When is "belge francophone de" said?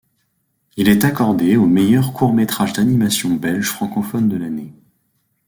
3.35-4.37